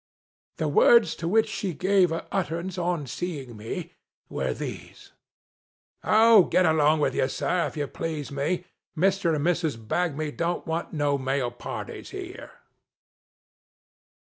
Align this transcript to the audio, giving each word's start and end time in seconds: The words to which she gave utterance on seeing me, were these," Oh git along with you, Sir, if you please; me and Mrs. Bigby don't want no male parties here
The 0.57 0.67
words 0.67 1.13
to 1.17 1.27
which 1.27 1.47
she 1.47 1.75
gave 1.75 2.11
utterance 2.11 2.79
on 2.79 3.05
seeing 3.05 3.55
me, 3.55 3.93
were 4.29 4.51
these," 4.51 5.11
Oh 6.03 6.45
git 6.45 6.65
along 6.65 7.01
with 7.01 7.13
you, 7.13 7.27
Sir, 7.27 7.67
if 7.67 7.77
you 7.77 7.85
please; 7.85 8.31
me 8.31 8.65
and 8.95 9.03
Mrs. 9.05 9.77
Bigby 9.77 10.31
don't 10.35 10.65
want 10.65 10.91
no 10.91 11.19
male 11.19 11.51
parties 11.51 12.09
here 12.09 12.49